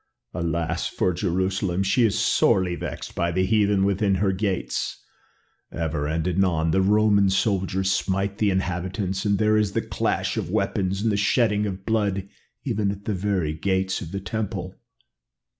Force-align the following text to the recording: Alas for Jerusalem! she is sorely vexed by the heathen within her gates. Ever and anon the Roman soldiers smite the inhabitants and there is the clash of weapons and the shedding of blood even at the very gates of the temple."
Alas 0.33 0.87
for 0.87 1.13
Jerusalem! 1.13 1.83
she 1.83 2.03
is 2.03 2.17
sorely 2.17 2.73
vexed 2.75 3.13
by 3.13 3.31
the 3.31 3.45
heathen 3.45 3.85
within 3.85 4.15
her 4.15 4.31
gates. 4.31 5.03
Ever 5.71 6.07
and 6.07 6.27
anon 6.27 6.71
the 6.71 6.81
Roman 6.81 7.29
soldiers 7.29 7.91
smite 7.91 8.39
the 8.39 8.49
inhabitants 8.49 9.25
and 9.25 9.37
there 9.37 9.57
is 9.57 9.73
the 9.73 9.81
clash 9.83 10.37
of 10.37 10.49
weapons 10.49 11.03
and 11.03 11.11
the 11.11 11.17
shedding 11.17 11.67
of 11.67 11.85
blood 11.85 12.27
even 12.63 12.89
at 12.89 13.05
the 13.05 13.13
very 13.13 13.53
gates 13.53 14.01
of 14.01 14.11
the 14.11 14.19
temple." 14.19 14.73